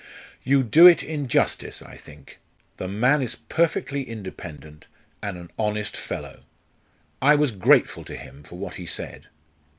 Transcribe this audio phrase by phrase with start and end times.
[0.43, 2.39] "You do it injustice, I think.
[2.77, 4.87] The man is perfectly independent,
[5.21, 6.41] and an honest fellow.
[7.21, 9.27] I was grateful to him for what he said."